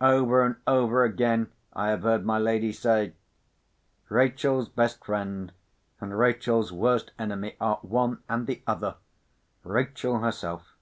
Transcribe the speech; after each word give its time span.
Over 0.00 0.42
and 0.44 0.56
over 0.66 1.04
again 1.04 1.52
I 1.72 1.90
have 1.90 2.02
heard 2.02 2.24
my 2.26 2.38
lady 2.38 2.72
say, 2.72 3.12
"Rachel's 4.08 4.68
best 4.68 5.04
friend 5.04 5.52
and 6.00 6.18
Rachel's 6.18 6.72
worst 6.72 7.12
enemy 7.20 7.54
are, 7.60 7.78
one 7.82 8.18
and 8.28 8.48
the 8.48 8.64
other—Rachel 8.66 10.18
herself." 10.18 10.72